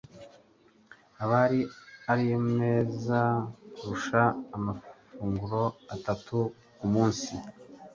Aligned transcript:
abiri 1.23 1.59
ariyo 2.11 2.37
meza 2.59 3.19
kurusha 3.75 4.21
amafunguro 4.55 5.61
atatu 5.95 6.37
ku 6.77 6.85
munsi. 6.93 7.31